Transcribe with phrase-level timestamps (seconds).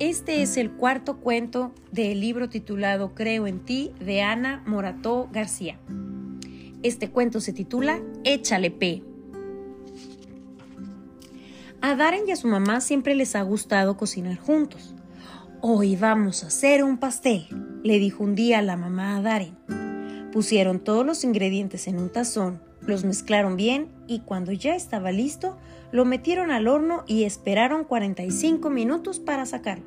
[0.00, 5.78] Este es el cuarto cuento del libro titulado Creo en ti de Ana Morató García.
[6.82, 9.02] Este cuento se titula Échale P.
[11.82, 14.94] A Darren y a su mamá siempre les ha gustado cocinar juntos.
[15.60, 17.46] Hoy vamos a hacer un pastel,
[17.84, 19.58] le dijo un día la mamá a Darren.
[20.32, 25.58] Pusieron todos los ingredientes en un tazón, los mezclaron bien y cuando ya estaba listo,
[25.92, 29.84] lo metieron al horno y esperaron 45 minutos para sacarlo.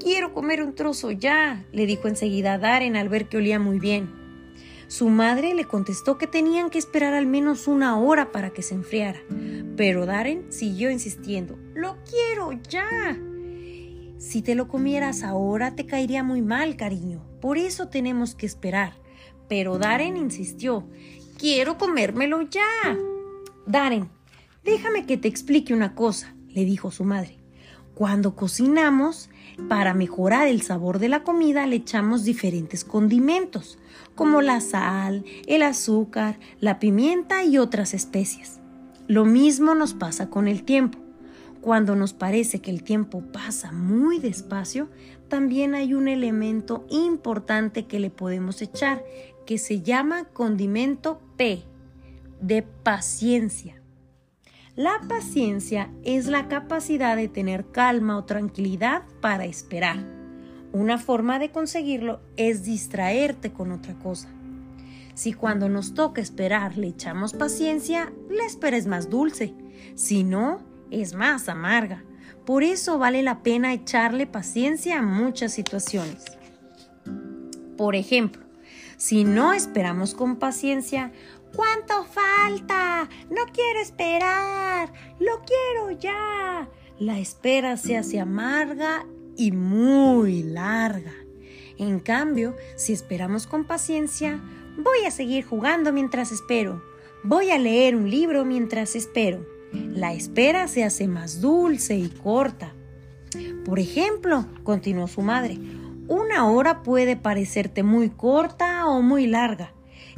[0.00, 3.78] Quiero comer un trozo ya, le dijo enseguida a Darren al ver que olía muy
[3.78, 4.10] bien.
[4.88, 8.74] Su madre le contestó que tenían que esperar al menos una hora para que se
[8.74, 9.20] enfriara,
[9.76, 11.58] pero Darren siguió insistiendo.
[11.74, 13.16] ¡Lo quiero ya!
[14.18, 17.24] Si te lo comieras ahora te caería muy mal, cariño.
[17.40, 18.92] Por eso tenemos que esperar.
[19.48, 20.86] Pero Darren insistió.
[21.42, 22.96] Quiero comérmelo ya.
[23.66, 24.08] Darren,
[24.62, 27.36] déjame que te explique una cosa, le dijo su madre.
[27.96, 29.28] Cuando cocinamos,
[29.68, 33.76] para mejorar el sabor de la comida le echamos diferentes condimentos,
[34.14, 38.60] como la sal, el azúcar, la pimienta y otras especias.
[39.08, 41.00] Lo mismo nos pasa con el tiempo.
[41.60, 44.90] Cuando nos parece que el tiempo pasa muy despacio,
[45.26, 49.02] también hay un elemento importante que le podemos echar,
[49.44, 51.62] que se llama condimento P,
[52.40, 53.80] de paciencia.
[54.74, 59.98] La paciencia es la capacidad de tener calma o tranquilidad para esperar.
[60.72, 64.28] Una forma de conseguirlo es distraerte con otra cosa.
[65.14, 69.54] Si cuando nos toca esperar le echamos paciencia, la espera es más dulce.
[69.94, 72.02] Si no, es más amarga.
[72.46, 76.24] Por eso vale la pena echarle paciencia a muchas situaciones.
[77.76, 78.42] Por ejemplo,
[78.96, 81.12] si no esperamos con paciencia,
[81.54, 83.08] ¿cuánto falta?
[83.30, 86.68] No quiero esperar, lo quiero ya.
[86.98, 89.06] La espera se hace amarga
[89.36, 91.14] y muy larga.
[91.78, 94.40] En cambio, si esperamos con paciencia,
[94.76, 96.82] voy a seguir jugando mientras espero.
[97.24, 102.74] Voy a leer un libro mientras espero la espera se hace más dulce y corta.
[103.64, 105.58] Por ejemplo, continuó su madre,
[106.08, 109.72] una hora puede parecerte muy corta o muy larga.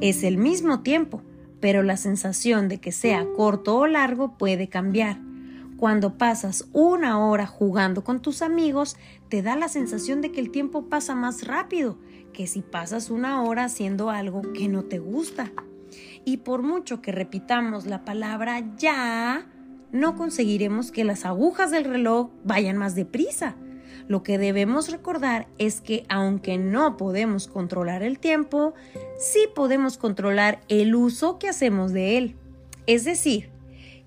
[0.00, 1.22] Es el mismo tiempo,
[1.60, 5.18] pero la sensación de que sea corto o largo puede cambiar.
[5.76, 8.96] Cuando pasas una hora jugando con tus amigos,
[9.28, 11.98] te da la sensación de que el tiempo pasa más rápido
[12.32, 15.50] que si pasas una hora haciendo algo que no te gusta
[16.24, 19.46] y por mucho que repitamos la palabra ya,
[19.90, 23.56] no conseguiremos que las agujas del reloj vayan más deprisa.
[24.10, 28.74] Lo que debemos recordar es que aunque no podemos controlar el tiempo,
[29.16, 32.34] sí podemos controlar el uso que hacemos de él.
[32.88, 33.50] Es decir,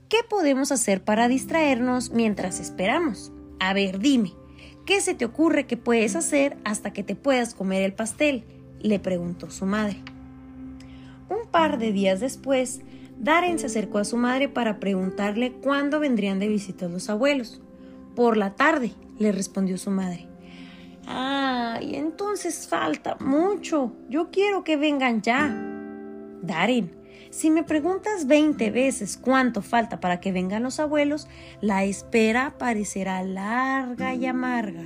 [0.09, 3.31] ¿qué podemos hacer para distraernos mientras esperamos?
[3.61, 4.33] A ver, dime,
[4.85, 8.43] ¿qué se te ocurre que puedes hacer hasta que te puedas comer el pastel?
[8.81, 9.95] le preguntó su madre.
[11.29, 12.81] Un par de días después,
[13.21, 17.61] Darren se acercó a su madre para preguntarle cuándo vendrían de visita los abuelos.
[18.17, 18.91] Por la tarde,
[19.23, 20.27] le respondió su madre.
[21.05, 23.93] Ay, entonces falta mucho.
[24.09, 25.49] Yo quiero que vengan ya.
[26.41, 26.95] Darren,
[27.29, 31.27] si me preguntas veinte veces cuánto falta para que vengan los abuelos,
[31.61, 34.85] la espera parecerá larga y amarga.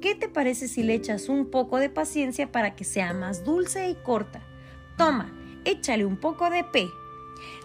[0.00, 3.88] ¿Qué te parece si le echas un poco de paciencia para que sea más dulce
[3.88, 4.42] y corta?
[4.98, 5.32] Toma,
[5.64, 6.86] échale un poco de P.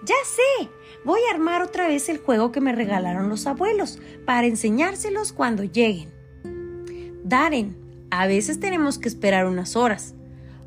[0.03, 0.69] Ya sé,
[1.03, 5.63] voy a armar otra vez el juego que me regalaron los abuelos para enseñárselos cuando
[5.63, 6.09] lleguen.
[7.24, 7.78] Darren,
[8.12, 10.16] a veces tenemos que esperar unas horas,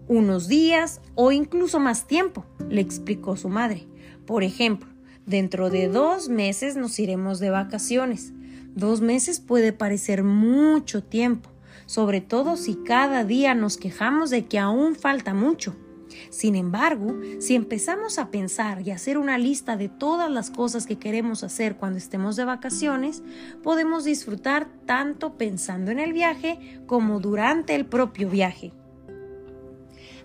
[0.08, 3.86] unos días o incluso más tiempo, le explicó su madre.
[4.26, 4.88] Por ejemplo,
[5.26, 8.32] dentro de dos meses nos iremos de vacaciones.
[8.74, 11.50] Dos meses puede parecer mucho tiempo,
[11.86, 15.76] sobre todo si cada día nos quejamos de que aún falta mucho.
[16.30, 20.98] Sin embargo, si empezamos a pensar y hacer una lista de todas las cosas que
[20.98, 23.22] queremos hacer cuando estemos de vacaciones,
[23.62, 28.72] podemos disfrutar tanto pensando en el viaje como durante el propio viaje.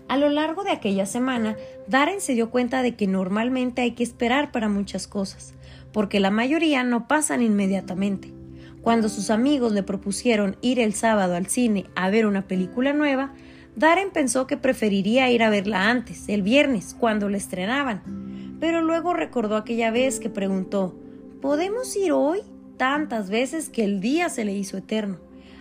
[0.08, 1.56] A lo largo de aquella semana,
[1.86, 5.52] Darren se dio cuenta de que normalmente hay que esperar para muchas cosas,
[5.92, 8.32] porque la mayoría no pasan inmediatamente.
[8.80, 13.34] Cuando sus amigos le propusieron ir el sábado al cine a ver una película nueva,
[13.78, 18.56] Darren pensó que preferiría ir a verla antes, el viernes, cuando la estrenaban.
[18.58, 20.96] Pero luego recordó aquella vez que preguntó
[21.40, 22.40] ¿Podemos ir hoy?
[22.76, 25.18] tantas veces que el día se le hizo eterno.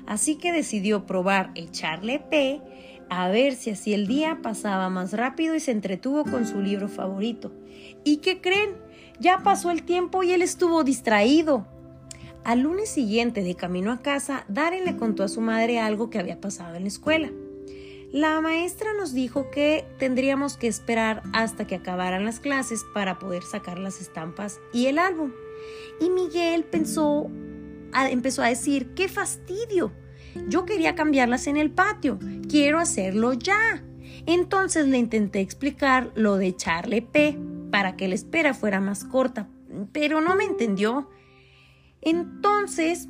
[0.07, 2.59] Así que decidió probar echarle P
[3.07, 6.87] a ver si así el día pasaba más rápido y se entretuvo con su libro
[6.87, 7.51] favorito.
[8.03, 8.71] ¿Y qué creen?
[9.19, 11.67] Ya pasó el tiempo y él estuvo distraído.
[12.43, 16.17] Al lunes siguiente, de camino a casa, Darren le contó a su madre algo que
[16.17, 17.29] había pasado en la escuela.
[18.11, 23.43] La maestra nos dijo que tendríamos que esperar hasta que acabaran las clases para poder
[23.43, 25.33] sacar las estampas y el álbum.
[25.99, 27.29] Y Miguel pensó,
[28.09, 29.91] empezó a decir, ¡qué fastidio!
[30.47, 32.17] Yo quería cambiarlas en el patio,
[32.47, 33.83] quiero hacerlo ya.
[34.25, 37.37] Entonces le intenté explicar lo de echarle P
[37.71, 39.49] para que la espera fuera más corta,
[39.91, 41.09] pero no me entendió.
[42.01, 43.09] Entonces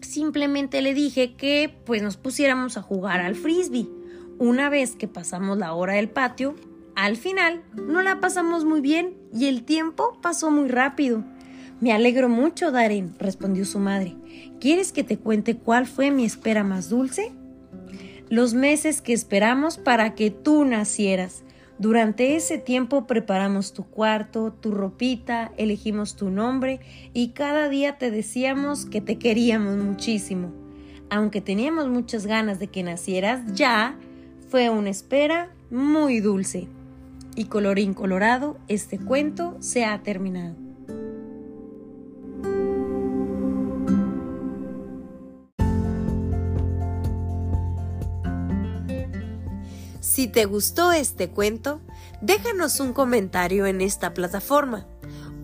[0.00, 3.97] simplemente le dije que pues nos pusiéramos a jugar al frisbee.
[4.38, 6.54] Una vez que pasamos la hora del patio,
[6.94, 11.24] al final no la pasamos muy bien y el tiempo pasó muy rápido.
[11.80, 14.16] Me alegro mucho, Darren, respondió su madre.
[14.60, 17.32] ¿Quieres que te cuente cuál fue mi espera más dulce?
[18.28, 21.42] Los meses que esperamos para que tú nacieras.
[21.78, 26.80] Durante ese tiempo preparamos tu cuarto, tu ropita, elegimos tu nombre
[27.12, 30.52] y cada día te decíamos que te queríamos muchísimo.
[31.10, 33.96] Aunque teníamos muchas ganas de que nacieras ya,
[34.48, 36.68] fue una espera muy dulce.
[37.34, 40.56] Y colorín colorado, este cuento se ha terminado.
[50.00, 51.80] Si te gustó este cuento,
[52.20, 54.84] déjanos un comentario en esta plataforma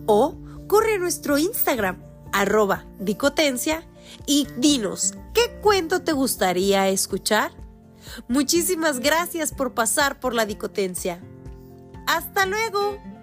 [0.05, 0.35] o
[0.67, 2.01] corre a nuestro Instagram,
[2.33, 3.87] arroba dicotencia,
[4.27, 7.51] y dinos qué cuento te gustaría escuchar.
[8.27, 11.21] Muchísimas gracias por pasar por la dicotencia.
[12.07, 13.14] ¡Hasta luego!